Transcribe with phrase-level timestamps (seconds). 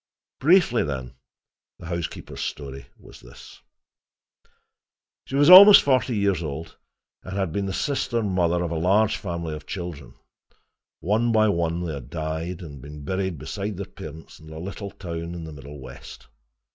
[0.39, 1.13] Briefly, then,
[1.77, 3.61] the housekeeper's story was this:
[5.27, 6.75] She was almost forty years old,
[7.21, 10.15] and had been the sister mother of a large family of children.
[11.01, 14.89] One by one they had died, and been buried beside their parents in a little
[14.89, 16.25] town in the Middle West.